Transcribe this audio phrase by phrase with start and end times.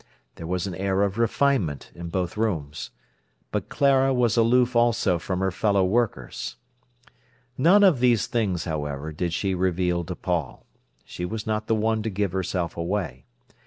[0.33, 2.89] There was an air of refinement in both rooms.
[3.51, 6.55] But Clara was aloof also from her fellow workers.
[7.55, 10.65] None of these things, however, did she reveal to Paul.
[11.05, 13.25] She was not the one to give herself away.